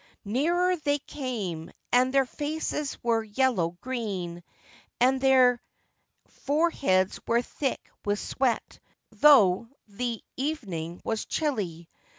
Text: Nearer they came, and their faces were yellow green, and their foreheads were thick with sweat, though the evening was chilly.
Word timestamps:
Nearer 0.25 0.77
they 0.77 0.97
came, 0.97 1.71
and 1.91 2.11
their 2.11 2.25
faces 2.25 2.97
were 3.03 3.21
yellow 3.21 3.77
green, 3.81 4.41
and 4.99 5.21
their 5.21 5.61
foreheads 6.27 7.19
were 7.27 7.43
thick 7.43 7.87
with 8.03 8.17
sweat, 8.19 8.79
though 9.11 9.67
the 9.87 10.23
evening 10.37 11.01
was 11.03 11.25
chilly. 11.27 11.87